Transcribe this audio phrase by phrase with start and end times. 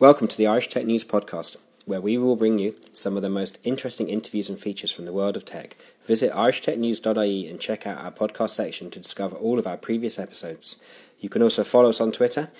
[0.00, 3.28] Welcome to the Irish Tech News Podcast, where we will bring you some of the
[3.28, 5.76] most interesting interviews and features from the world of tech.
[6.02, 10.78] Visit irishtechnews.ie and check out our podcast section to discover all of our previous episodes.
[11.20, 12.50] You can also follow us on Twitter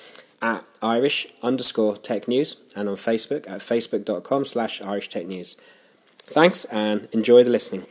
[0.41, 5.57] at Irish underscore tech news and on Facebook at facebook.com slash Irish Tech News.
[6.19, 7.87] Thanks and enjoy the listening.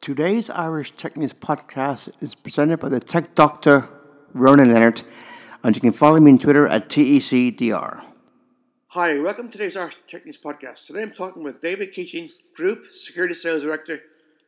[0.00, 3.88] Today's Irish Tech News podcast is presented by the tech doctor
[4.32, 5.02] Ronan Leonard,
[5.64, 8.04] and you can follow me on Twitter at TECDR.
[8.92, 10.86] Hi, welcome to today's Irish Tech News podcast.
[10.86, 14.00] Today I'm talking with David Keating, Group Security Sales Director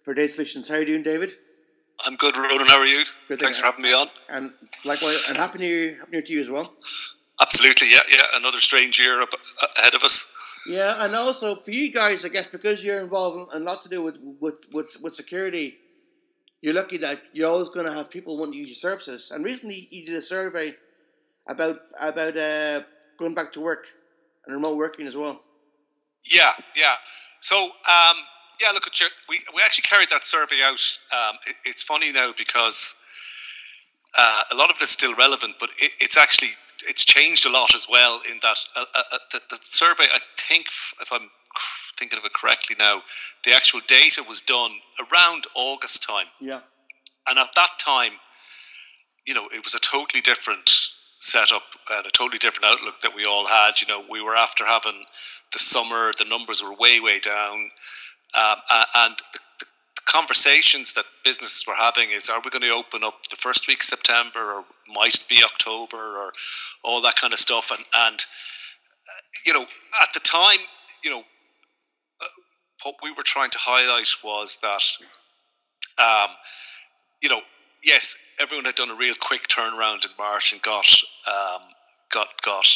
[0.03, 0.67] for DataSolutions.
[0.67, 1.35] How are you doing, David?
[2.07, 2.67] I'm good, Ronan.
[2.67, 3.05] How are you?
[3.29, 4.07] Good, Thanks thank for having me on.
[4.31, 4.51] And
[4.87, 6.73] likewise, and happy New Year, happy New Year to you as well.
[7.43, 8.23] Absolutely, yeah, yeah.
[8.33, 9.29] Another strange year up
[9.77, 10.27] ahead of us.
[10.67, 13.91] Yeah, and also for you guys, I guess because you're involved in a lot to
[13.91, 15.77] do with with with, with security,
[16.63, 19.33] you're lucky that you're always going to have people wanting to use your services.
[19.33, 20.77] And recently, you did a survey
[21.47, 22.81] about about uh,
[23.19, 23.85] going back to work
[24.47, 25.43] and remote working as well.
[26.25, 26.95] Yeah, yeah.
[27.41, 28.17] So, um,
[28.61, 30.99] yeah, look at your, we we actually carried that survey out.
[31.13, 32.95] Um, it, it's funny now because
[34.17, 36.51] uh, a lot of it is still relevant, but it, it's actually
[36.87, 38.21] it's changed a lot as well.
[38.31, 40.67] In that uh, uh, uh the, the survey, I think,
[41.01, 41.31] if I'm
[41.99, 43.03] thinking of it correctly now,
[43.45, 46.27] the actual data was done around August time.
[46.41, 46.61] Yeah.
[47.29, 48.13] And at that time,
[49.27, 50.71] you know, it was a totally different
[51.21, 53.81] setup and a totally different outlook that we all had.
[53.81, 55.05] You know, we were after having
[55.53, 57.71] the summer, the numbers were way, way down.
[58.35, 58.57] Um,
[58.97, 59.67] and the, the,
[60.07, 63.79] conversations that businesses were having is are we going to open up the first week
[63.79, 66.33] of September or might be October or
[66.83, 67.71] all that kind of stuff.
[67.71, 69.63] And, and uh, you know,
[70.03, 70.59] at the time,
[71.05, 72.27] you know, uh,
[72.83, 74.83] what we were trying to highlight was that,
[76.03, 76.31] um,
[77.23, 77.41] you know,
[77.83, 80.87] yes, everyone had done a real quick turnaround in March and got
[81.27, 81.63] um,
[82.13, 82.67] got got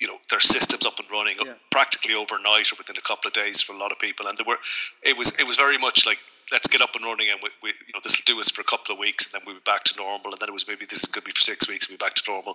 [0.00, 1.54] you know their systems up and running Yeah.
[1.70, 4.26] practically overnight or within a couple of days for a lot of people.
[4.28, 4.58] And there were
[5.02, 6.18] it was it was very much like
[6.50, 8.62] let's get up and running and we, we you know this will do us for
[8.62, 10.26] a couple of weeks and then we'll be back to normal.
[10.32, 11.98] And then it was maybe this is going to be for six weeks and we'll
[11.98, 12.54] be back to normal.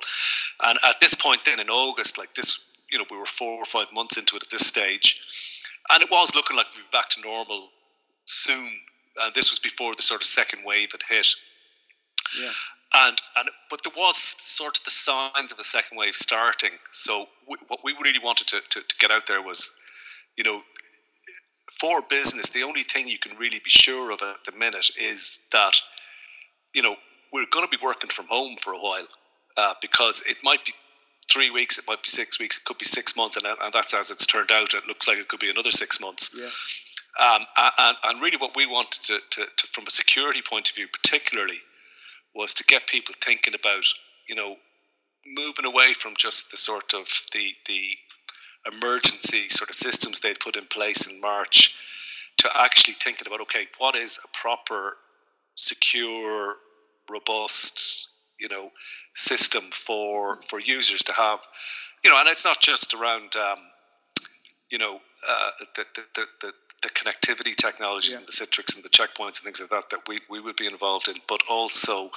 [0.66, 2.60] And at this point then in August, like this,
[2.92, 5.20] you know, we were four or five months into it at this stage,
[5.92, 7.70] and it was looking like we'd be back to normal
[8.26, 8.72] soon.
[9.22, 11.28] And this was before the sort of second wave had hit
[12.42, 12.52] Yeah.
[12.94, 16.72] and and but there was sort of the signs of a second wave starting.
[16.92, 19.72] So we, what we really wanted to, to, to get out there was,
[20.38, 20.62] you know,
[21.80, 25.40] for business, the only thing you can really be sure of at the minute is
[25.52, 25.76] that,
[26.74, 26.96] you know,
[27.32, 29.08] we're going to be working from home for a while
[29.58, 30.74] uh, because it might be
[31.32, 33.94] three weeks, it might be six weeks, it could be six months, and, and that's
[33.94, 34.74] as it's turned out.
[34.74, 36.30] It looks like it could be another six months.
[36.38, 36.50] Yeah.
[37.20, 37.46] Um,
[37.80, 40.88] and, and really, what we wanted to, to, to, from a security point of view,
[40.88, 41.60] particularly,
[42.36, 43.86] was to get people thinking about,
[44.28, 44.56] you know,
[45.26, 47.98] moving away from just the sort of the the
[48.72, 51.76] emergency sort of systems they'd put in place in March,
[52.38, 54.98] to actually thinking about, okay, what is a proper,
[55.56, 56.56] secure,
[57.10, 58.08] robust,
[58.40, 58.70] you know,
[59.16, 61.40] system for for users to have,
[62.04, 63.60] you know, and it's not just around, um,
[64.70, 68.18] you know, uh, the, the, the, the connectivity technologies Yeah.
[68.18, 70.68] and the Citrix and the checkpoints and things like that that we, we would be
[70.68, 72.12] involved in, but also,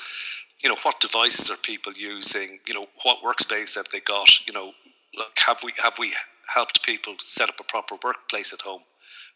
[0.62, 2.58] you know, what devices are people using?
[2.66, 4.28] You know, what workspace have they got?
[4.46, 4.72] You know,
[5.16, 6.12] like have we have we
[6.54, 8.82] helped people set up a proper workplace at home?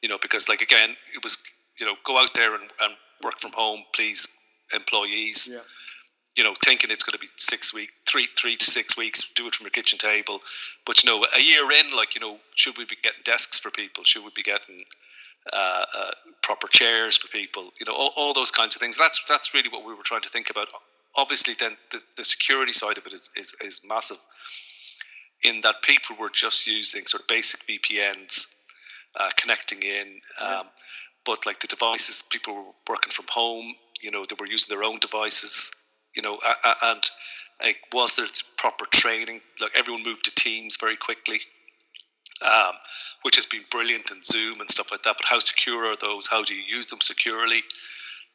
[0.02, 1.38] You know, because like again, it was
[1.78, 2.92] you know go out there and, and
[3.22, 4.26] work from home, please,
[4.74, 5.60] employees Yeah.
[6.36, 9.46] you know, thinking it's going to be six weeks, three, three to six weeks, do
[9.46, 10.40] it from your kitchen table.
[10.86, 13.70] But you know, a year in, like you know, should we be getting desks for
[13.70, 14.04] people?
[14.04, 14.80] Should we be getting
[15.52, 16.10] uh, uh,
[16.42, 17.70] proper chairs for people?
[17.78, 18.96] You know, all, all those kinds of things.
[18.96, 20.68] That's that's really what we were trying to think about.
[21.16, 24.18] Obviously, then the, the security side of it is, is is massive.
[25.42, 28.46] In that people were just using sort of basic VPNs,
[29.18, 30.20] uh, connecting in.
[30.40, 30.62] Um, Yeah.
[31.26, 33.74] But like the devices, people were working from home.
[34.00, 35.70] You know, they were using their own devices
[36.14, 36.38] you know,
[36.82, 37.00] and
[37.62, 39.40] like, was there proper training?
[39.60, 41.40] Like everyone moved to Teams very quickly,
[42.42, 42.74] um,
[43.22, 45.16] which has been brilliant in Zoom and stuff like that.
[45.18, 46.26] But how secure are those?
[46.26, 47.60] How do you use them securely?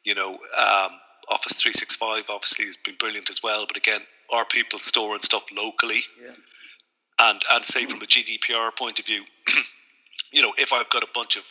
[0.04, 0.90] You know, um,
[1.28, 3.64] Office 365 obviously has been brilliant as well.
[3.66, 4.00] But again,
[4.32, 6.00] are people storing stuff locally?
[6.22, 6.30] Yeah.
[7.20, 9.22] and and say from a GDPR point of view,
[10.32, 11.44] you know, if I've got a bunch of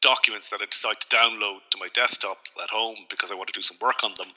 [0.00, 3.52] documents that I decide to download to my desktop at home because I want to
[3.52, 4.28] do some work on them,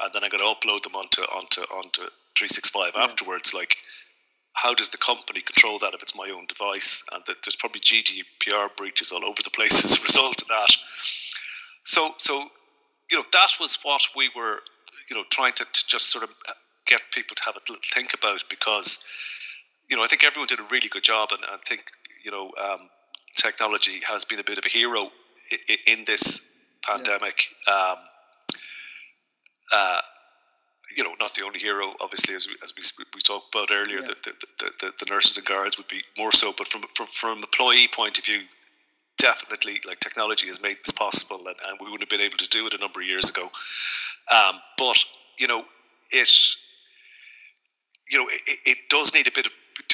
[0.00, 2.02] and then I'm going to upload them onto onto onto
[2.36, 3.02] 365 Yeah.
[3.02, 3.76] afterwards, like.
[4.54, 7.02] How does the company control that if it's my own device?
[7.12, 10.76] And that there's probably GDPR breaches all over the place as a result of that.
[11.84, 12.44] So, so
[13.10, 14.60] you know, that was what we were,
[15.10, 16.30] you know, trying to, to just sort of
[16.86, 18.98] get people to have a little think about because,
[19.90, 21.84] you know, I think everyone did a really good job, and I think
[22.24, 22.88] you know, um,
[23.36, 25.10] technology has been a bit of a hero
[25.68, 26.40] in, in this
[26.82, 27.46] pandemic.
[27.66, 27.74] Yeah.
[27.74, 27.96] Um,
[29.72, 30.00] uh,
[30.96, 32.82] you know, not the only hero, obviously, as we, as we,
[33.14, 34.14] we talked about earlier, yeah.
[34.24, 37.38] the, the, the, the, nurses and guards would be more so, but from, from, from
[37.38, 38.40] employee point of view,
[39.18, 42.48] definitely, like, technology has made this possible, and, and we wouldn't have been able to
[42.48, 43.48] do it a number of years ago.
[44.30, 44.98] Um, but,
[45.38, 45.64] you know,
[46.10, 46.30] it,
[48.10, 49.52] you know, it, it does need a bit of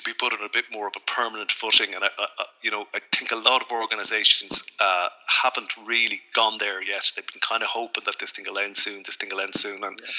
[0.08, 1.94] be put on a bit more of a permanent footing.
[1.94, 5.08] And I, I you know, I think a lot of organisations uh,
[5.42, 7.12] haven't really gone there yet.
[7.14, 9.02] They've been kind of hoping that this thing will end soon.
[9.04, 9.84] This thing will end soon.
[9.84, 10.10] And yeah.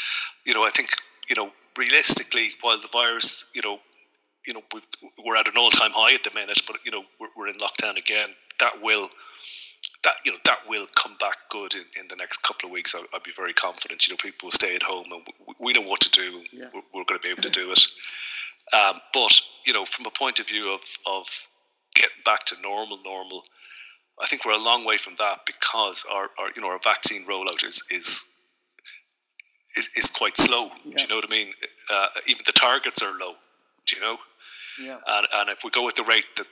[0.45, 0.89] you know, I think
[1.29, 3.79] you know, realistically, while the virus, you know,
[4.45, 7.27] you know, we are at an all-time high at the minute, but you know, we're,
[7.37, 8.29] we're in lockdown again.
[8.59, 9.09] That will
[10.03, 12.95] that you know that will come back good in, in the next couple of weeks.
[12.95, 14.07] I'll, I'll, be very confident.
[14.07, 16.41] You know, people will stay at home, and we, we know what to do.
[16.51, 16.67] Yeah.
[16.73, 17.85] We're, we're, going to be able to do it.
[18.73, 21.25] Um, but you know, from a point of view of of
[21.95, 23.43] getting back to normal, normal,
[24.21, 27.25] I think we're a long way from that because our, our you know our vaccine
[27.25, 28.27] rollout is is
[29.75, 30.69] is, is quite slow.
[30.83, 30.95] Yeah.
[30.95, 31.53] Do you know what I mean?
[31.91, 33.33] Uh, even the targets are low.
[33.85, 34.17] Do you know?
[34.81, 34.97] Yeah.
[35.07, 36.47] And and if we go at the rate that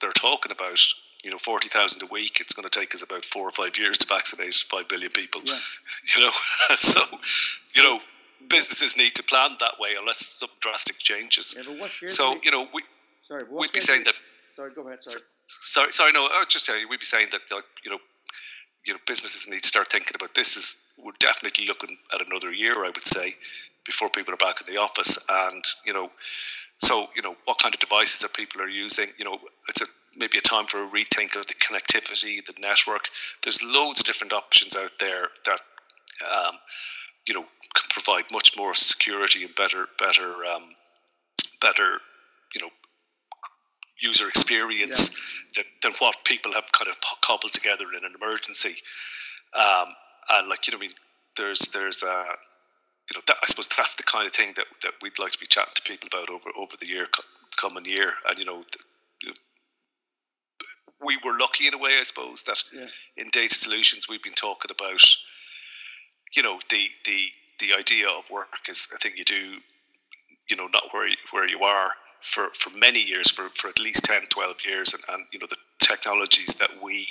[0.00, 0.80] they're talking about,
[1.24, 3.76] you know, forty thousand a week, it's going to take us about four or five
[3.78, 5.42] years to vaccinate five billion people.
[5.44, 5.54] Yeah.
[6.16, 6.30] You know,
[6.76, 7.02] so
[7.74, 8.00] you know
[8.48, 11.54] businesses need to plan that way unless some drastic changes.
[11.56, 12.82] Yeah, so you know we
[13.28, 14.14] sorry, we'd be saying that.
[14.54, 15.02] Sorry, go ahead.
[15.02, 15.22] Sorry.
[15.62, 16.12] Sorry, sorry.
[16.12, 17.98] No, I just say we'd be saying that like, you know,
[18.86, 20.56] you know, businesses need to start thinking about this.
[20.56, 23.34] Is we're definitely looking at another year, I would say,
[23.84, 26.10] before people are back in the office, and you know,
[26.76, 29.08] so you know, what kind of devices are people are using.
[29.18, 29.38] You know,
[29.68, 33.08] it's a maybe a time for a rethink of the connectivity, the network.
[33.42, 35.60] There's loads of different options out there that
[36.22, 36.54] um,
[37.26, 40.72] you know can provide much more security and better better um,
[41.60, 41.98] better
[42.54, 42.70] you know
[44.00, 45.10] user experience
[45.56, 45.62] yeah.
[45.82, 48.76] than, than what people have kind of cobbled together in an emergency.
[49.54, 49.88] Um,
[50.32, 50.94] and like you know, I mean,
[51.36, 52.24] there's there's uh,
[53.10, 55.38] you know, that, I suppose that's the kind of thing that, that we'd like to
[55.38, 57.08] be chatting to people about over over the year
[57.56, 58.12] coming year.
[58.28, 58.62] And you know,
[61.04, 62.86] we were lucky in a way, I suppose, that yeah.
[63.16, 65.02] in DataSolutions we've been talking about,
[66.36, 67.28] you know, the the
[67.60, 69.58] the idea of work is a thing you do,
[70.48, 71.90] you know, not where you, where you are
[72.22, 75.46] for, for many years, for, for at least 10, 12 years, and, and you know
[75.48, 77.06] the technologies that we,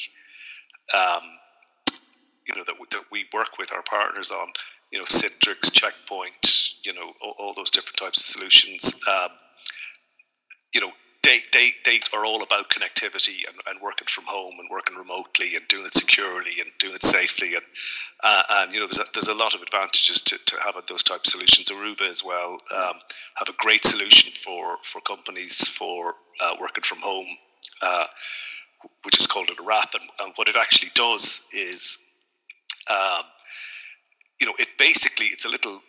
[0.93, 1.21] um,
[2.47, 4.47] you know, that we, that we work with our partners on,
[4.91, 8.93] you know, Citrix, Checkpoint, you know, all, all those different types of solutions.
[9.07, 9.29] Um,
[10.73, 10.91] you know,
[11.23, 15.55] they, they, they are all about connectivity and, and working from home and working remotely
[15.55, 17.65] and doing it securely and doing it safely and
[18.21, 21.03] uh, and you know there's a, there's a lot of advantages to, to having those
[21.03, 21.69] type of solutions.
[21.69, 22.95] Aruba as well um,
[23.35, 27.27] have a great solution for for companies for uh, working from home,
[27.81, 28.05] uh,
[29.05, 29.93] which is called a RAP.
[29.93, 31.97] And, and, what it actually does is,
[32.89, 33.23] um,
[34.41, 35.81] you know, it basically it's a little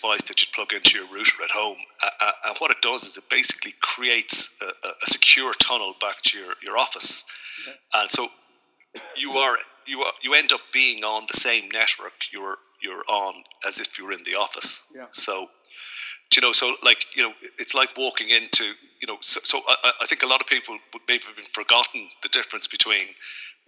[0.00, 1.76] device that you plug into your router at home.
[2.02, 6.38] Uh, and what it does is it basically creates a, a secure tunnel back to
[6.38, 7.24] your, your office.
[7.66, 7.76] Okay.
[7.94, 8.28] And so
[9.16, 9.56] you are
[9.86, 13.34] you are you end up being on the same network you're you're on
[13.66, 14.86] as if you were in the office.
[14.94, 15.06] Yeah.
[15.12, 15.48] So
[16.36, 18.64] you know, so like you know, it's like walking into
[19.00, 19.16] you know.
[19.20, 22.68] So, so I, I think a lot of people would maybe have forgotten the difference
[22.68, 23.08] between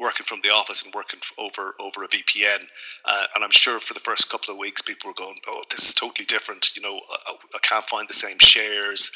[0.00, 2.62] working from the office and working over over a VPN.
[3.04, 5.86] Uh, and I'm sure for the first couple of weeks, people were going, "Oh, this
[5.86, 9.12] is totally different." You know, I, I can't find the same shares.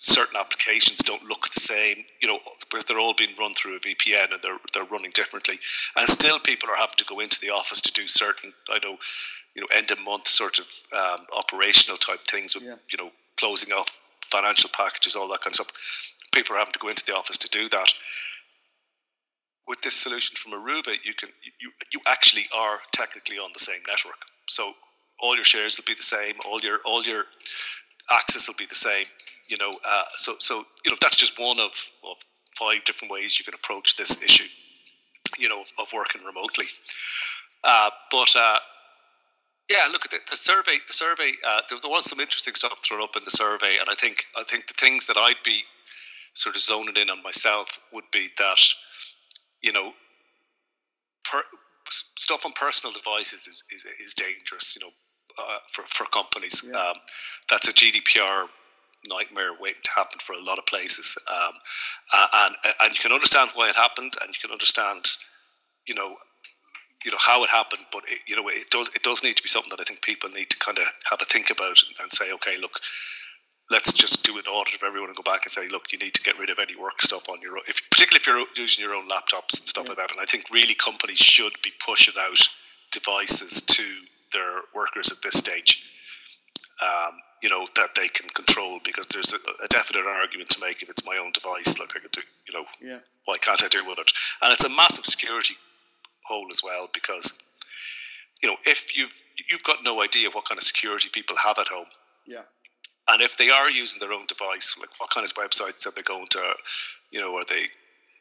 [0.00, 3.80] Certain applications don't look the same, you know, because they're all being run through a
[3.80, 5.58] VPN and they're they're running differently.
[5.96, 8.96] And still, people are having to go into the office to do certain, I know,
[9.54, 12.76] you know, end of month sort of um, operational type things, with, yeah.
[12.90, 13.88] you know, closing off
[14.30, 15.72] financial packages, all that kind of stuff.
[16.32, 17.92] People are having to go into the office to do that
[19.68, 21.28] with this solution from Aruba, you can
[21.60, 24.18] you you actually are technically on the same network.
[24.46, 24.72] So
[25.20, 26.34] all your shares will be the same.
[26.46, 27.24] All your all your
[28.10, 29.06] access will be the same.
[29.46, 31.72] You know, uh, so so you know that's just one of,
[32.04, 32.16] of
[32.58, 34.48] five different ways you can approach this issue.
[35.38, 36.66] You know, of, of working remotely.
[37.62, 38.58] Uh, but uh,
[39.68, 40.22] yeah, look at it.
[40.30, 40.78] the survey.
[40.86, 41.32] The survey.
[41.46, 44.24] Uh, there, there was some interesting stuff thrown up in the survey, and I think
[44.36, 45.62] I think the things that I'd be
[46.32, 48.60] sort of zoning in on myself would be that
[49.62, 49.92] you know,
[51.24, 51.42] per,
[52.18, 54.92] stuff on personal devices is, is, is dangerous, you know,
[55.38, 56.64] uh, for, for companies.
[56.66, 56.78] Yeah.
[56.78, 56.96] Um,
[57.50, 58.46] that's a GDPR
[59.06, 61.16] nightmare waiting to happen for a lot of places.
[61.28, 61.52] Um,
[62.34, 62.50] and,
[62.82, 65.06] and you can understand why it happened and you can understand,
[65.86, 66.16] you know,
[67.04, 69.42] you know how it happened, but it, you know it does it does need to
[69.42, 71.94] be something that I think people need to kind of have a think about and,
[72.02, 72.80] and say, okay, look,
[73.70, 76.14] let's just do an audit of everyone and go back and say, look, you need
[76.14, 78.84] to get rid of any work stuff on your own, if, particularly if you're using
[78.84, 79.90] your own laptops and stuff yeah.
[79.90, 80.10] like that.
[80.12, 82.40] And I think really companies should be pushing out
[82.92, 83.84] devices to
[84.32, 85.84] their workers at this stage.
[86.80, 90.82] Um, you know that they can control because there's a, a, definite argument to make
[90.82, 92.98] if it's my own device like I could do you know yeah.
[93.24, 94.10] why can't I do with it
[94.42, 95.54] and it's a massive security
[96.24, 97.38] hole as well because
[98.42, 99.12] you know if you've
[99.50, 101.86] you've got no idea what kind of security people have at home
[102.26, 102.42] yeah
[103.10, 106.02] and if they are using their own device like what kind of websites are they
[106.02, 106.42] going to
[107.10, 107.66] you know are they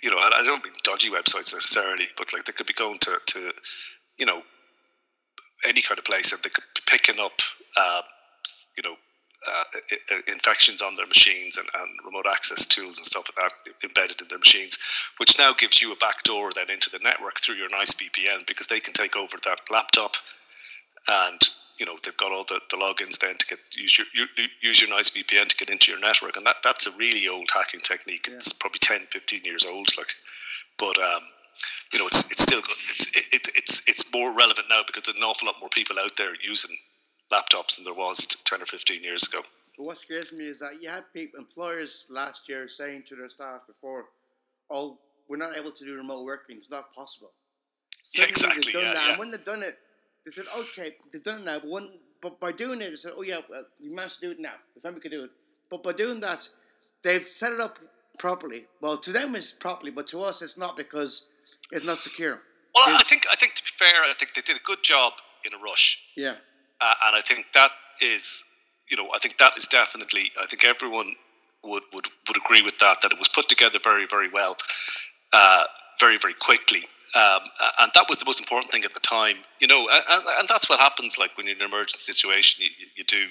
[0.04, 3.18] you know I don't mean dodgy websites necessarily but like they could be going to
[3.26, 3.52] to
[4.18, 4.42] you know
[5.66, 7.34] any kind of place and they could be picking up
[7.78, 8.04] um,
[8.78, 8.96] you know
[9.48, 14.22] uh, infections on their machines and, and, remote access tools and stuff like that embedded
[14.22, 14.78] in their machines,
[15.18, 18.68] which now gives you a backdoor then into the network through your nice VPN because
[18.68, 20.16] they can take over that laptop
[21.08, 21.40] and
[21.80, 24.08] you know they've got all the, the logins then to get use your
[24.62, 27.50] use your nice VPN to get into your network and that that's a really old
[27.54, 28.28] hacking technique.
[28.28, 28.36] Yeah.
[28.36, 30.14] It's probably 10, 15 years old, like,
[30.78, 31.24] but um,
[31.94, 32.78] you know it's it's still good.
[32.90, 35.98] It's it, it, it's it's more relevant now because there's an awful lot more people
[36.00, 36.76] out there using
[37.32, 39.42] laptops than there was 10 or 15 years ago.
[39.78, 43.30] But what scares me is that you had people, employers last year saying to their
[43.30, 44.06] staff before,
[44.70, 46.58] oh, we're not able to do remote working.
[46.58, 47.32] It's not possible.
[48.02, 48.62] Suddenly yeah, exactly.
[48.64, 49.04] They've done yeah, that.
[49.04, 49.10] Yeah.
[49.12, 49.78] And when they've done it,
[50.28, 51.60] they said, okay, they've done it now.
[51.60, 51.90] But, when,
[52.22, 54.56] but by doing it, they said, oh, yeah, well, you managed to do it now.
[54.76, 55.30] The family could do it.
[55.72, 56.50] But by doing that,
[57.02, 57.80] they've set it up
[58.20, 58.66] properly.
[58.82, 61.28] Well, to them it's properly, but to us it's not because
[61.72, 62.42] it's not secure.
[62.76, 65.14] Well, I think I think to be fair, I think they did a good job
[65.46, 66.04] in a rush.
[66.18, 66.36] Yeah.
[66.82, 68.44] Uh, and I think that is,
[68.92, 71.16] you know, I think that is definitely, I think everyone
[71.64, 74.58] would, would, would agree with that, that it was put together very, very well,
[75.32, 75.64] uh,
[76.00, 76.86] very, very quickly.
[77.16, 77.42] Um,
[77.80, 80.70] and that was the most important thing at the time, you know, and, and that's
[80.70, 83.28] what happens like when you're in an emergency situation, you, you do,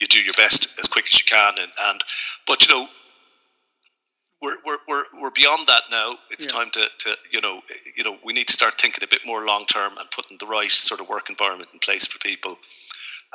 [0.00, 1.54] you do your best as quick as you can.
[1.58, 2.00] And, and
[2.46, 2.88] but, you know,
[4.42, 6.14] we're, we're, we're, we're beyond that now.
[6.30, 6.52] It's yeah.
[6.52, 7.60] time to, to you know
[7.96, 10.46] you know we need to start thinking a bit more long term and putting the
[10.46, 12.56] right sort of work environment in place for people.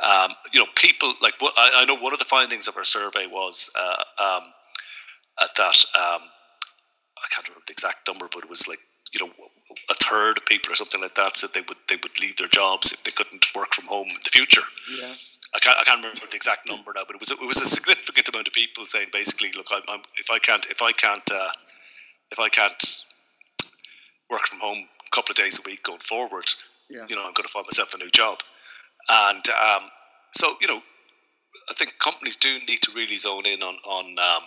[0.02, 1.96] Um, you know, people like what I, I, know.
[1.96, 4.44] One of the findings of our survey was uh, um,
[5.42, 6.22] at that um,
[7.18, 8.80] I can't remember the exact number, but it was like
[9.14, 9.32] you know
[9.90, 12.48] a third of people or something like that said they would they would leave their
[12.48, 14.64] jobs if they couldn't work from home in the future.
[15.00, 15.14] Yeah.
[15.56, 17.66] I can't, I can't remember the exact number now, but it was it was a
[17.66, 21.32] significant amount of people saying basically, look, I'm, I'm if I can't if I can't
[21.32, 21.52] uh,
[22.32, 23.04] if I can't
[24.30, 26.46] work from home a couple of days a week going forward,
[26.90, 27.06] yeah.
[27.08, 28.40] you know, I'm going to find myself a new job,
[29.10, 29.90] and um,
[30.32, 30.82] so you know,
[31.70, 34.44] I think companies do need to really zone in on on um,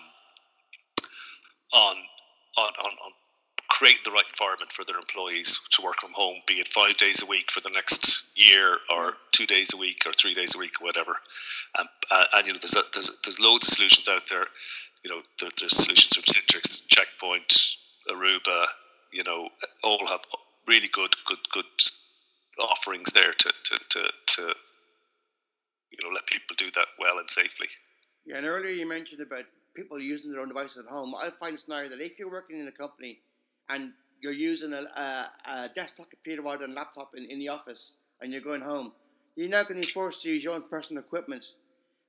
[1.73, 1.97] on,
[2.59, 3.13] on on on
[3.77, 7.23] create the right environment for their employees to work from home, be it five days
[7.23, 10.59] a week for the next year, or two days a week, or three days a
[10.59, 11.15] week, or whatever.
[11.79, 14.47] Um, uh, and you know, there's a, there's there's loads of solutions out there.
[15.05, 17.77] You know, there, there's solutions from Citrix, Checkpoint,
[18.11, 18.65] Aruba.
[19.13, 19.51] You know,
[19.85, 20.21] all have
[20.67, 21.67] really good, good, good
[22.59, 24.43] offerings there to to to, to
[25.91, 27.69] you know let people do that well and safely.
[28.25, 31.15] Yeah, and earlier you mentioned about people using their own devices at home.
[31.15, 33.19] I find a scenario that if you're working in a company
[33.69, 37.95] and you're using a, a, a desktop computer rather than laptop in, in the office
[38.21, 38.93] and you're going home,
[39.37, 41.53] you're now going to be forced to use your own personal equipment.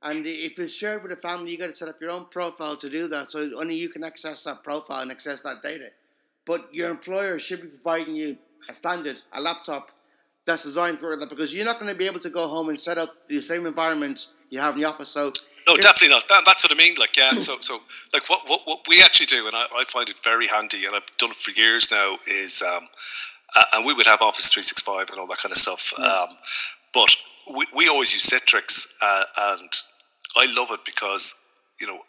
[0.01, 2.75] And if it's shared with a family, you've got to set up your own profile
[2.77, 3.31] to do that.
[3.31, 5.89] So only you can access that profile and access that data.
[6.45, 8.37] But your employer should be providing you
[8.69, 9.91] a standard, a laptop
[10.47, 12.79] that's designed for that because you're not going to be able to go home and
[12.79, 15.09] set up the same environment you have in the office.
[15.09, 15.31] So
[15.67, 16.27] no, definitely not.
[16.29, 16.95] That, that's what I mean.
[16.97, 17.33] Like, yeah.
[17.33, 17.81] So, so
[18.13, 20.95] like, what, what, what we actually do, and I, I find it very handy, and
[20.95, 22.87] I've done it for years now, is, um,
[23.55, 25.93] uh, and we would have Office three six five and all that kind of stuff.
[25.99, 26.05] Yeah.
[26.05, 26.29] Um,
[26.93, 27.15] but
[27.53, 29.69] we, we always use Citrix, uh, and
[30.37, 31.35] I love it because
[31.81, 31.99] you know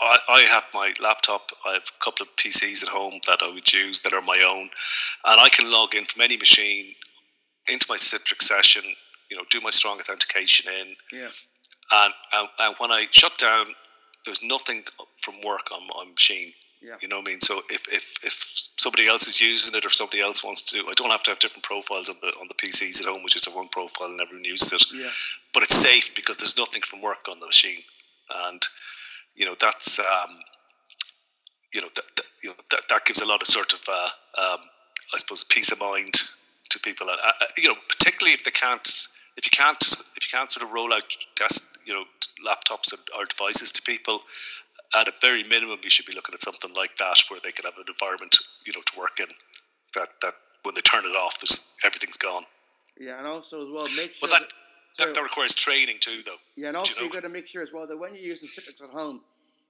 [0.00, 1.50] I, I have my laptop.
[1.66, 4.42] I have a couple of PCs at home that I would use that are my
[4.46, 6.94] own, and I can log in from any machine
[7.68, 8.82] into my Citrix session.
[9.30, 10.94] You know, do my strong authentication in.
[11.12, 11.28] Yeah
[11.92, 13.66] and, and, and when I shut down,
[14.24, 14.82] there's nothing
[15.20, 16.52] from work on my machine.
[16.80, 16.96] Yeah.
[17.00, 17.40] You know what I mean?
[17.40, 20.92] So if, if, if somebody else is using it or somebody else wants to, I
[20.96, 23.46] don't have to have different profiles on the on the PCs at home, which is
[23.46, 24.84] a one profile and everyone uses it.
[24.92, 25.08] Yeah.
[25.54, 27.82] But it's safe because there's nothing from work on the machine,
[28.48, 28.60] and
[29.36, 30.40] you know that's um,
[31.72, 34.08] you know that, that you know that, that gives a lot of sort of uh,
[34.38, 34.60] um,
[35.14, 36.20] I suppose peace of mind
[36.72, 39.82] to people, and uh, you know particularly if they can't if you can't
[40.16, 41.04] if you can't sort of roll out
[41.36, 42.04] desk you know
[42.44, 44.20] laptops or devices to people
[44.98, 47.64] at a very minimum you should be looking at something like that where they can
[47.64, 48.36] have an environment
[48.66, 49.26] you know to work in
[49.96, 52.44] that that when they turn it off there's everything's gone
[52.98, 54.56] yeah and also as well make sure that, So-
[54.98, 56.36] that, that requires training too, though.
[56.54, 57.04] Yeah, and also you know?
[57.04, 59.22] you've got to make sure as well that when you're using Citrix at home,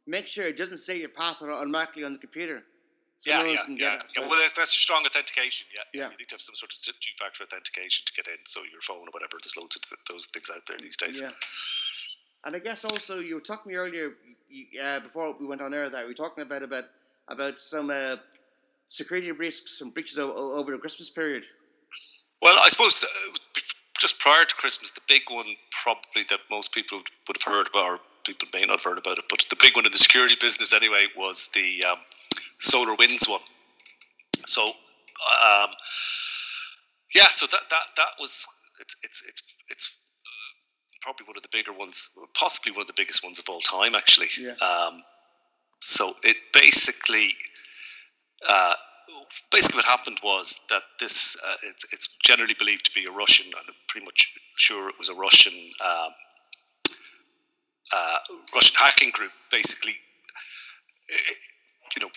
[0.04, 2.60] make sure it doesn't say your password automatically on the computer.
[3.22, 4.02] So yeah, no yeah, yeah.
[4.16, 4.26] yeah.
[4.26, 5.68] Well, that's, that's strong authentication.
[5.72, 6.10] Yeah, Yeah.
[6.10, 8.34] You need to have some sort of two factor authentication to get in.
[8.46, 9.38] So your phone or whatever.
[9.40, 11.22] There's loads of th- those things out there these days.
[11.22, 11.30] Yeah.
[12.44, 14.14] And I guess also you were talking to me earlier
[14.50, 16.82] you, uh, before we went on air that we were talking about about
[17.28, 18.16] about some uh,
[18.88, 21.44] security risks and breaches o- o- over the Christmas period.
[22.42, 23.38] Well, I suppose uh,
[24.00, 25.46] just prior to Christmas, the big one
[25.84, 26.98] probably that most people
[27.28, 29.76] would have heard about, or people may not have heard about it, but the big
[29.76, 31.98] one in the security business anyway was the um,
[32.62, 33.40] SolarWinds one.
[34.46, 35.70] So, um,
[37.14, 38.46] yeah, so that that that was
[38.80, 42.94] it's it's it's it's uh, probably one of the bigger ones, possibly one of the
[42.96, 44.28] biggest ones of all time, actually.
[44.38, 44.52] Yeah.
[44.60, 45.02] Um,
[45.80, 47.34] so it basically.
[48.48, 48.74] Uh,
[49.50, 53.46] basically what happened was that this uh, it's, it's generally believed to be a Russian
[53.46, 55.52] and I'm pretty much sure it was a Russian
[55.84, 56.10] um,
[57.92, 58.18] uh,
[58.54, 59.96] Russian hacking group basically
[61.96, 62.08] you know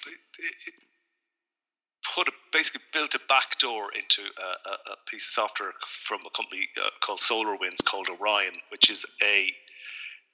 [2.16, 5.74] put a, basically built a backdoor into a, a, piece of software
[6.04, 9.52] from a company uh, called SolarWinds called Orion which is a,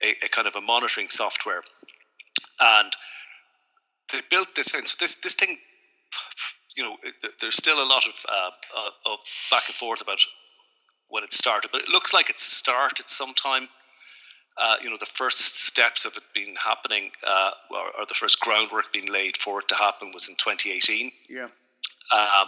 [0.04, 1.64] a a kind of a monitoring software
[2.60, 2.92] and
[4.12, 5.58] they built this in so this this thing
[6.76, 10.24] you know, it, there's still a lot of, uh, uh, of back and forth about
[11.10, 13.68] when it started, but it looks like it started sometime.
[14.58, 18.40] Uh, you know, the first steps of it being happening, uh, or, or the first
[18.42, 21.12] groundwork being laid for it to happen, was in 2018.
[21.30, 21.48] Yeah.
[22.14, 22.48] Um,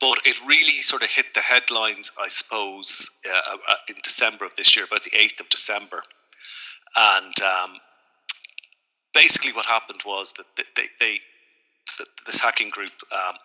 [0.00, 4.54] but it really sort of hit the headlines, I suppose, uh, uh, in December of
[4.56, 6.02] this year, about the 8th of December.
[6.96, 7.76] And um,
[9.14, 11.20] basically, what happened was that they, they, they
[12.26, 13.36] this hacking group um,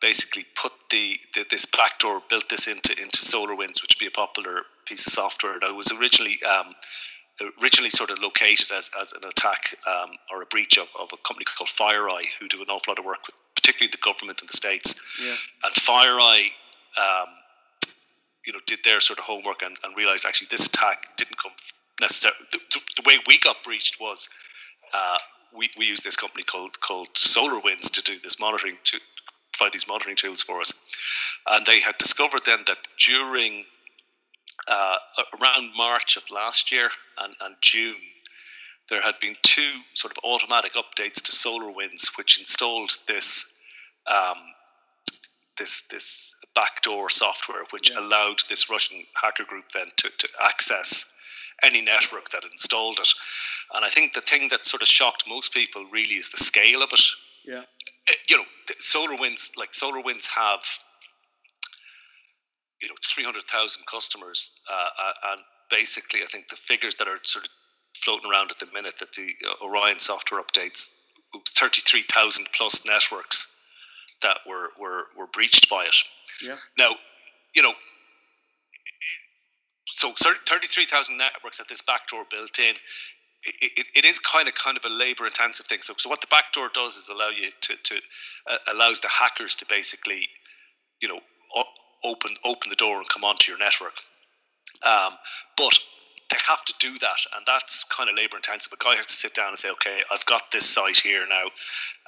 [0.00, 4.10] basically put the, the this backdoor, built this into into SolarWinds, which would be a
[4.10, 5.58] popular piece of software.
[5.60, 6.74] Now, it was originally um,
[7.60, 11.16] originally sort of located as, as an attack um, or a breach of, of a
[11.26, 14.46] company called FireEye, who do an awful lot of work with particularly the government in
[14.46, 14.94] the states.
[15.22, 15.34] Yeah.
[15.64, 16.50] And FireEye,
[16.96, 17.28] um,
[18.46, 21.52] you know, did their sort of homework and, and realized actually this attack didn't come
[22.00, 22.38] necessarily.
[22.52, 24.28] The, the, the way we got breached was
[24.92, 25.18] uh,
[25.56, 28.98] we, we use this company called called SolarWinds to do this monitoring to
[29.52, 30.72] provide these monitoring tools for us,
[31.50, 33.64] and they had discovered then that during
[34.68, 34.96] uh,
[35.40, 36.88] around March of last year
[37.18, 37.96] and, and June,
[38.88, 43.46] there had been two sort of automatic updates to SolarWinds, which installed this
[44.06, 44.36] um,
[45.56, 48.00] this this backdoor software, which Yeah.
[48.00, 51.06] allowed this Russian hacker group then to, to access
[51.62, 53.08] any network that installed it.
[53.74, 56.82] And I think the thing that sort of shocked most people really is the scale
[56.82, 57.00] of it.
[57.44, 57.58] Yeah.
[58.08, 58.44] Uh, You know,
[58.80, 60.62] SolarWinds, like SolarWinds have,
[62.80, 64.52] you know, 300,000 customers.
[64.70, 67.50] Uh, uh, and basically, I think the figures that are sort of
[67.96, 70.92] floating around at the minute that the uh, Orion software updates,
[71.56, 73.52] 33,000 plus networks
[74.22, 75.96] that were, were, were breached by it.
[76.42, 76.56] Yeah.
[76.78, 76.90] Now,
[77.54, 77.72] you know,
[79.86, 82.74] so 33,000 networks at this backdoor built in.
[83.46, 85.82] It, it, it is kind of kind of a labor intensive thing.
[85.82, 87.94] So, so what the backdoor does is allow you to, to
[88.50, 90.26] uh, allows the hackers to basically,
[91.00, 91.20] you know,
[92.04, 93.94] open open the door and come onto your network.
[94.86, 95.14] Um,
[95.56, 95.78] but
[96.30, 98.72] they have to do that, and that's kind of labor intensive.
[98.72, 101.44] A guy has to sit down and say, "Okay, I've got this site here now.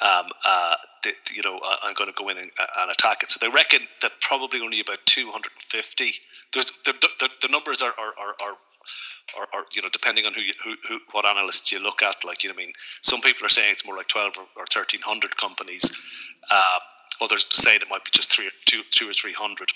[0.00, 3.30] Um, uh, th- you know, I- I'm going to go in and, and attack it."
[3.30, 6.14] So they reckon that probably only about 250.
[6.52, 8.14] There's the the, the numbers are are,
[9.36, 12.24] are, are you know, depending on who, you, who, who what analysts you look at,
[12.24, 14.66] like you know, I mean, some people are saying it's more like twelve or, or
[14.66, 15.90] thirteen hundred companies.
[16.50, 16.80] Um,
[17.20, 19.70] others are saying it might be just three, two, two or three hundred.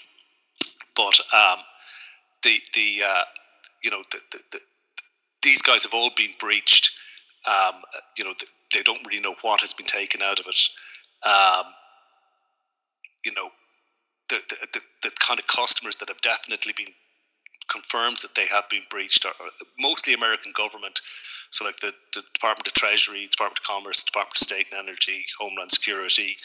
[0.96, 1.59] But um,
[2.42, 3.24] the the uh,
[3.83, 4.59] you know the, the, the,
[5.42, 6.90] these guys have all been breached.
[7.46, 7.83] Um,
[8.18, 8.33] you know,
[8.74, 10.61] they don't really know what has been taken out of it.
[11.26, 11.72] Um,
[13.24, 13.48] you know,
[14.29, 14.38] the,
[14.72, 16.92] the, the, kind of customers that have definitely been
[17.68, 21.00] confirmed that they have been breached are are mostly American government.
[21.50, 25.24] So, like the, the Department of Treasury, Department of Commerce, Department of State and Energy,
[25.38, 26.37] Homeland Security,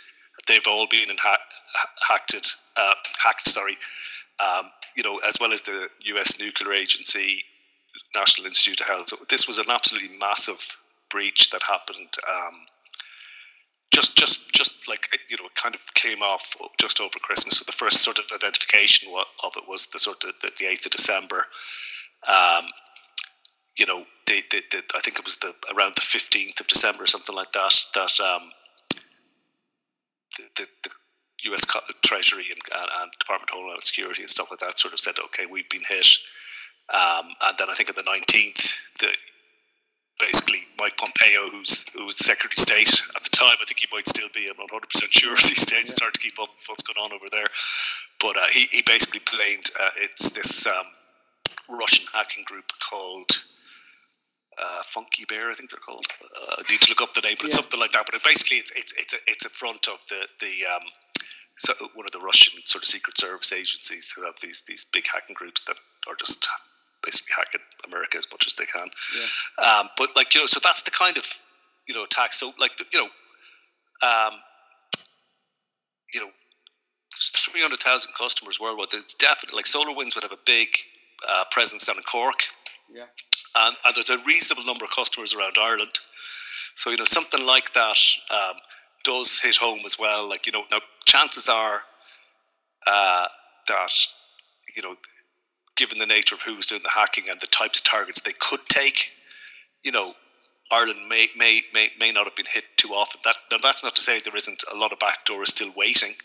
[0.47, 1.37] they've all been in ha-
[2.07, 2.35] hacked,
[2.75, 3.47] uh, hacked.
[3.47, 3.77] Sorry,
[4.39, 6.39] um, you know, as well as the U.S.
[6.39, 7.43] Nuclear Agency,
[8.13, 9.09] National Institute of Health.
[9.09, 10.59] So this was an absolutely massive
[11.09, 12.09] breach that happened.
[12.29, 12.65] Um,
[13.91, 17.59] just, just, just like you know, it kind of came off just over Christmas.
[17.59, 19.09] So the first sort of identification
[19.43, 21.45] of it was the sort of the, eighth of December.
[22.27, 22.65] Um,
[23.77, 27.03] you know, they, they, they, I think it was the around the fifteenth of December,
[27.03, 27.85] or something like that.
[27.93, 28.51] That um,
[30.37, 30.89] the, the, the
[31.45, 31.65] U.S.
[32.01, 35.15] Treasury and, and, and Department of Homeland Security and stuff like that sort of said,
[35.25, 36.07] okay, we've been hit.
[36.93, 39.09] Um, and then I think on the 19th, the,
[40.19, 43.79] basically Mike Pompeo, who's who was the Secretary of State at the time, I think
[43.79, 44.47] he might still be.
[44.49, 45.89] I'm not 100 percent sure these days.
[45.91, 47.47] It's hard to keep up with what's going on over there.
[48.21, 50.85] But uh, he he basically blamed uh, it's this um,
[51.69, 53.43] Russian hacking group called.
[54.57, 56.05] Uh, Funky Bear, I think they're called.
[56.23, 57.61] Uh, I need to look up the name, but it's Yeah.
[57.61, 58.05] something like that.
[58.05, 60.81] But it basically, it's it's it's a, it's a front of the the um,
[61.57, 65.05] so one of the Russian sort of secret service agencies who have these these big
[65.11, 66.47] hacking groups that are just
[67.03, 68.87] basically hacking America as much as they can.
[69.63, 71.25] Um, but like you know, so that's the kind of
[71.87, 72.33] you know attack.
[72.33, 73.09] So like the- you know,
[74.07, 74.33] um,
[76.13, 76.29] you know,
[77.35, 78.87] three hundred thousand customers worldwide.
[78.93, 80.69] It's definitely like SolarWinds would have a big
[81.27, 82.43] uh, presence down in Cork,
[82.93, 83.05] Yeah.
[83.57, 85.91] and, and there's a reasonable number of customers around Ireland.
[86.75, 87.97] So you know something like that
[88.31, 88.55] um,
[89.05, 90.27] does hit home as well.
[90.27, 91.79] Like you know, now chances are
[92.85, 93.27] uh,
[93.69, 93.91] that
[94.75, 94.95] you know,
[95.77, 98.59] given the nature of who's doing the hacking and the types of targets they could
[98.67, 99.15] take,
[99.83, 100.11] you know,
[100.71, 103.21] Ireland may may may, may not have been hit too often.
[103.23, 106.15] That that's not to say there isn't a lot of backdoors still waiting.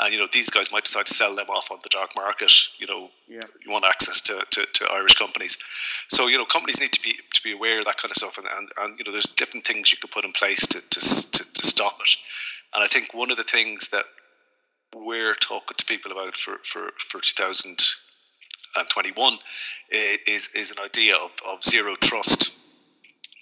[0.00, 2.50] And you know these guys might decide to sell them off on the dark market.
[2.78, 3.42] You know, Yeah.
[3.64, 5.58] you want access to, to, to Irish companies.
[6.08, 8.38] So you know, companies need to be to be aware of that kind of stuff,
[8.38, 11.00] and, and, and you know, there's different things you can put in place to, to,
[11.00, 12.16] to, to stop it.
[12.74, 14.06] And I think one of the things that
[14.96, 19.38] we're talking to people about for for, for 2021
[20.26, 22.52] is is an idea of, of zero trust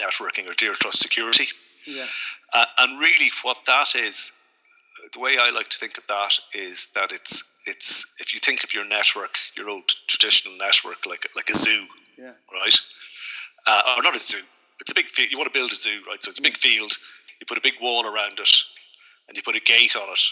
[0.00, 1.46] networking or zero trust security.
[1.86, 2.06] Yeah.
[2.52, 4.32] Uh, and really, what that is,
[5.12, 8.64] the way I like to think of that is that it's it's if you think
[8.64, 11.84] of your network, your old traditional network, like like a zoo,
[12.18, 12.32] Yeah.
[12.52, 12.80] right?
[13.66, 14.42] Uh, or not a zoo.
[14.80, 15.30] It's a big field.
[15.30, 16.22] You want to build a zoo, right?
[16.22, 16.92] So it's a big field.
[17.38, 18.56] You put a big wall around it,
[19.28, 20.22] and you put a gate on it,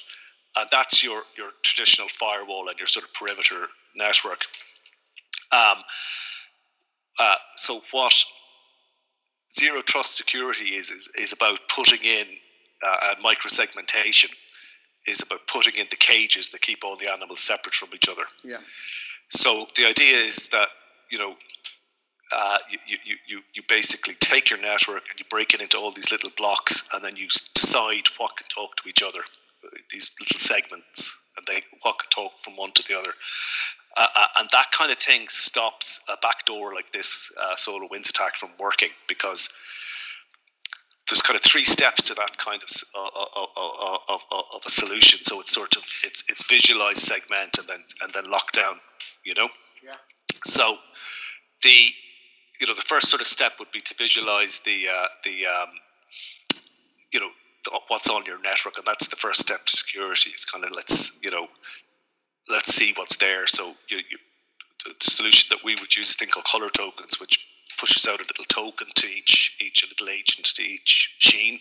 [0.57, 4.45] and that's your your traditional firewall and your sort of perimeter network.
[5.53, 5.79] Um,
[7.19, 8.15] uh, so what
[9.51, 12.25] zero trust security is is, is about putting in
[12.83, 14.31] uh, and microsegmentation
[15.07, 18.25] is about putting in the cages that keep all the animals separate from each other.
[18.45, 18.57] Yeah.
[19.29, 20.69] So the idea is that
[21.11, 21.35] you know
[22.33, 25.91] uh, you, you, you, you basically take your network and you break it into all
[25.91, 29.21] these little blocks, and then you decide what can talk to each other.
[29.65, 33.13] uh, These little segments, and they what can talk from one to the other,
[33.97, 38.37] uh, uh, and that kind of thing stops a backdoor like this uh, SolarWinds attack
[38.37, 39.49] from working because
[41.09, 44.63] there's kind of three steps to that kind of uh, uh, uh, of, of, of
[44.67, 45.21] a solution.
[45.23, 48.77] So it's sort of it's it's visualize, segment, and then and then lock down.
[49.25, 49.49] You know.
[49.83, 49.95] Yeah.
[50.45, 50.77] So
[51.63, 51.91] the
[52.61, 55.69] you know the first sort of step would be to visualize the uh, the um,
[57.13, 57.31] you know
[57.65, 60.31] the, what's on your network, and that's the first step to security.
[60.31, 61.49] It's kind of let's you know
[62.49, 63.47] let's see what's there.
[63.47, 64.19] So you, you
[64.85, 67.47] the solution that we would use is a thing called ColorTokens, which
[67.79, 71.59] pushes out a little token to each each a little agent to each machine,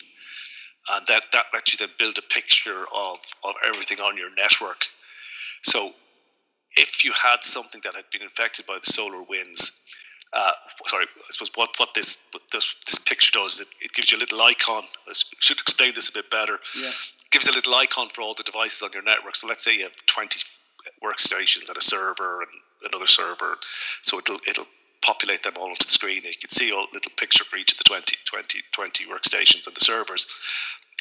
[0.89, 4.86] and that that lets you then build a picture of of everything on your network.
[5.63, 5.91] So
[6.75, 9.71] if you had something that had been infected by the SolarWinds,
[10.34, 10.51] uh,
[10.86, 14.12] sorry, I suppose what, what this what this this picture does is it, it gives
[14.12, 14.84] you a little icon.
[15.08, 16.60] I should explain this a bit better.
[16.80, 16.91] Yeah.
[17.32, 19.36] gives a little icon for all the devices on your network.
[19.36, 20.39] So let's say you have twenty
[21.03, 22.51] workstations and a server and
[22.91, 23.58] another server.
[24.01, 24.67] So it'll it'll
[25.08, 26.22] populate them all onto the screen.
[26.24, 29.76] You can see a little picture for each of the 20, 20, 20 workstations and
[29.76, 30.28] the servers.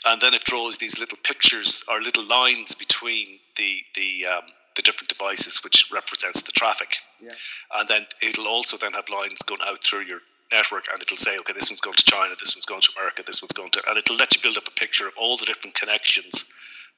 [0.07, 4.45] And then it draws these little pictures or little lines between the the um,
[4.77, 7.33] the different devices, which represents the traffic Yeah.
[7.79, 10.21] and then it'll also then have lines going out through your
[10.53, 13.23] network and it'll say okay this one's going to china this one's going to america
[13.27, 15.47] this one's going to and it'll let you build up a picture of all the
[15.47, 16.45] different connections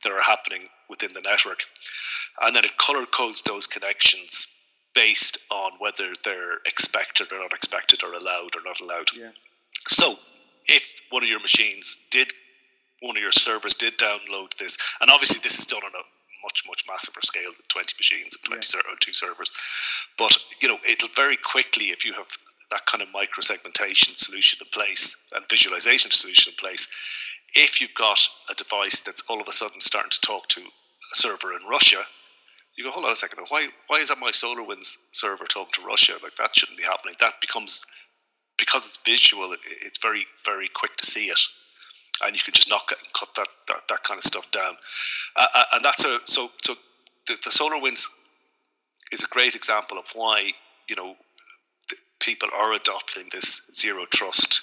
[0.03, 1.61] that are happening within the network
[2.43, 4.49] and then it color codes those connections
[4.99, 9.31] based on whether they're expected or not expected or allowed or not allowed Yeah.
[9.87, 10.17] so
[10.67, 12.33] if one of your machines did
[13.01, 16.05] one of your servers did download this and obviously this is done on a
[16.45, 19.53] much much massiver scale than 20 machines and 20 ser- two servers
[20.19, 22.27] but you know it'll very quickly if you have
[22.73, 26.89] that kind of micro segmentation solution in place and visualization solution in place
[27.55, 31.15] if you've got a device that's all of a sudden starting to talk to a
[31.15, 32.03] server in russia
[32.79, 35.87] you go hold on a second why why is that my SolarWinds server talking to
[35.87, 36.15] russia?
[36.23, 37.15] Like that shouldn't be happening.
[37.21, 37.85] That becomes
[38.57, 41.41] because it's visual it, it's very very quick to see it.
[42.23, 44.77] And you can just knock it and cut that, that, that kind of stuff down.
[45.37, 46.77] Uh, and that's a so so
[47.27, 48.07] the, the SolarWinds
[49.13, 50.51] is a great example of why
[50.89, 51.15] you know
[52.21, 54.63] people are adopting this zero trust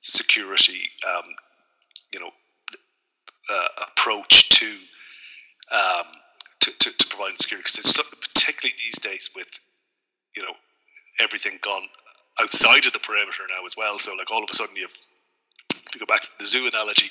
[0.00, 1.24] security um,
[2.12, 2.30] you know
[3.50, 4.66] uh, approach to
[5.72, 6.06] um,
[6.66, 9.48] to, to, to providing security because it's particularly these days with
[10.34, 10.54] you know
[11.20, 11.86] everything gone
[12.40, 13.98] outside of the perimeter now as well.
[13.98, 14.96] So like all of a sudden you've
[15.92, 17.10] to go back to the zoo analogy,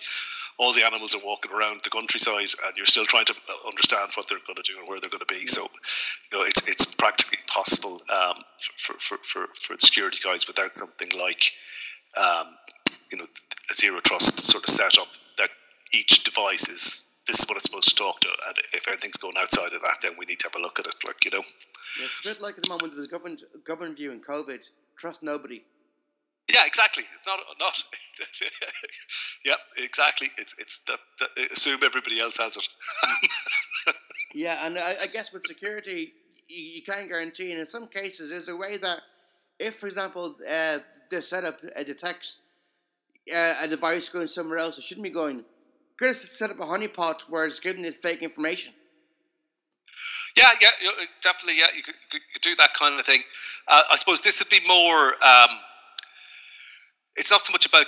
[0.57, 4.11] all the animals are walking around the countryside, and you're still trying to uh, understand
[4.15, 5.45] what they're going to do and where they're going to be.
[5.47, 5.63] So,
[6.31, 8.43] you know, it's it's practically impossible um,
[8.77, 11.51] for, for, for, for the security guys without something like,
[12.17, 12.55] um,
[13.11, 13.25] you know,
[13.69, 15.49] a zero trust sort of setup that
[15.93, 19.35] each device is this is what it's supposed to talk to, and if anything's going
[19.38, 20.95] outside of that, then we need to have a look at it.
[21.05, 21.43] Like you know,
[21.99, 24.69] yeah, it's a bit like at the moment with the government government view in COVID.
[24.97, 25.63] Trust nobody.
[26.53, 27.03] Yeah, exactly.
[27.17, 27.83] It's not not.
[29.45, 30.29] yep, exactly.
[30.38, 32.67] It's it's that, that, assume everybody else has it.
[34.33, 36.13] yeah, and I, I, guess with security,
[36.47, 39.01] you, you can't guarantee, and in some cases, there's a way that
[39.59, 40.77] if, for example, uh,
[41.09, 42.41] the setup uh, detects
[43.33, 45.43] uh, a device going somewhere else it shouldn't be going,
[45.97, 48.73] could have set up a honeypot where it's giving it fake information.
[50.38, 50.89] Yeah, yeah,
[51.21, 51.60] definitely.
[51.60, 53.21] Yeah, you could, you could do that kind of thing.
[53.67, 55.13] Uh, I suppose this would be more.
[55.23, 55.49] Um,
[57.15, 57.86] it's not so much about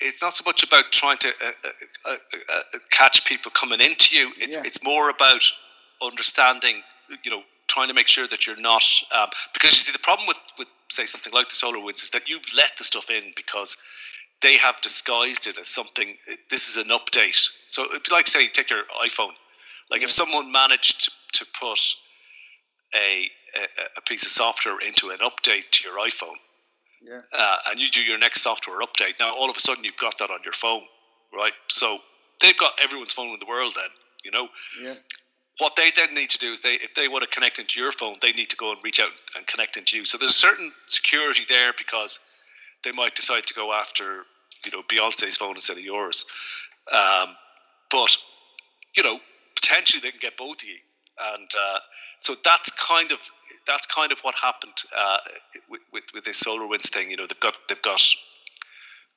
[0.00, 2.16] it's not so much about trying to uh, uh, uh,
[2.52, 4.32] uh, catch people coming into you.
[4.38, 4.62] It's yeah.
[4.64, 5.44] it's more about
[6.02, 6.82] understanding.
[7.24, 8.82] You know, trying to make sure that you're not
[9.16, 12.28] um, because you see the problem with with say something like the SolarWinds is that
[12.28, 13.76] you've let the stuff in because
[14.42, 16.16] they have disguised it as something.
[16.48, 17.48] This is an update.
[17.66, 19.32] So it'd be like say take your iPhone.
[19.90, 20.06] Like yeah.
[20.06, 21.80] if someone managed to, to put
[22.94, 26.36] a, a, a piece of software into an update to your iPhone
[27.02, 27.20] yeah.
[27.32, 29.18] Uh, and you do your next software update.
[29.18, 30.82] Now, all of a sudden, you've got that on your phone,
[31.34, 31.52] right?
[31.68, 31.98] So
[32.40, 33.74] they've got everyone's phone in the world.
[33.76, 33.90] Then,
[34.24, 34.48] you know.
[34.82, 34.94] Yeah.
[35.58, 37.92] What they then need to do is they, if they want to connect into your
[37.92, 40.04] phone, they need to go and reach out and connect into you.
[40.04, 42.18] So there's a certain security there because
[42.84, 44.24] they might decide to go after,
[44.64, 46.24] you know, Beyonce's phone instead of yours.
[46.92, 47.36] Um,
[47.90, 48.16] but
[48.96, 49.18] you know,
[49.54, 50.76] potentially they can get both of you,
[51.36, 51.78] and uh,
[52.18, 53.18] so that's kind of
[53.66, 55.18] that's kind of what happened uh,
[55.68, 57.10] with, with, with this SolarWinds thing.
[57.10, 58.02] You know, they've got they've got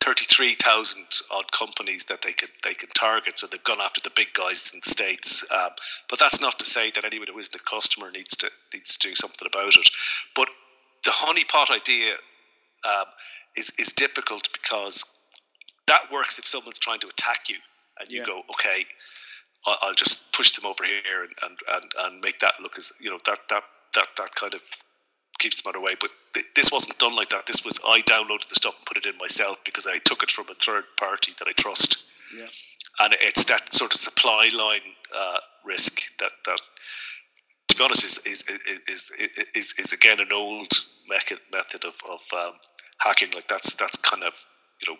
[0.01, 3.37] thirty three thousand odd companies that they can they can target.
[3.37, 5.45] So they've gone after the big guys in the states.
[5.49, 5.69] Um,
[6.09, 9.07] but that's not to say that anyone who isn't a customer needs to needs to
[9.07, 9.89] do something about it.
[10.35, 10.49] But
[11.05, 12.13] the honeypot idea
[12.85, 13.05] um,
[13.55, 15.05] is is difficult because
[15.87, 17.57] that works if someone's trying to attack you
[17.99, 18.25] and you yeah.
[18.25, 18.85] go okay.
[19.65, 23.09] I'll just push them over here and, and, and, and make that look as you
[23.09, 23.63] know that that
[23.95, 24.61] that that kind of
[25.39, 25.95] keeps them out of the way.
[25.99, 27.45] But th- this wasn't done like that.
[27.45, 30.31] This was I downloaded the stuff and put it in myself because I took it
[30.31, 32.03] from a third party that I trust.
[32.37, 32.47] Yeah.
[32.99, 34.81] And it's that sort of supply line
[35.15, 36.59] uh, risk that that
[37.69, 38.43] to be honest is is
[38.87, 40.71] is is, is, is again an old
[41.07, 42.53] method method of, of um,
[43.03, 43.29] hacking.
[43.35, 44.33] Like that's that's kind of
[44.85, 44.99] you know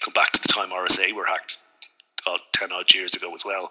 [0.00, 1.58] come back to the time RSA were hacked
[2.62, 3.70] ten odd years ago as well.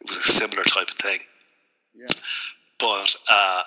[0.00, 1.20] It was a similar type of thing.
[1.94, 2.06] Yeah.
[2.78, 3.62] But uh,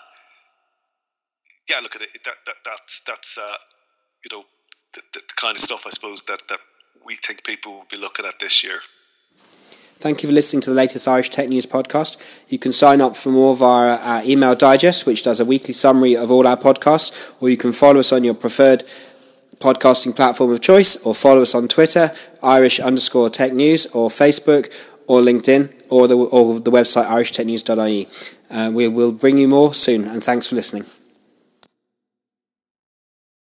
[1.70, 2.10] yeah, look at it.
[2.26, 3.58] That, that that's that's uh,
[4.24, 4.44] you know
[4.94, 6.60] the, the, the kind of stuff I suppose that that
[7.06, 8.82] we think people will be looking at this year.
[10.02, 12.16] Thank you for listening to the latest Irish Tech News podcast.
[12.48, 15.74] You can sign up for more of our uh, email digest, which does a weekly
[15.74, 18.86] summary of all our podcasts, or you can follow us on your preferred
[19.60, 24.72] podcasting platform of choice, or follow us on Twitter, Irish underscore Tech News, or Facebook,
[25.08, 28.08] or LinkedIn, or the, or the website irishtechnews.ie.
[28.50, 30.86] Uh, we will bring you more soon, and thanks for listening.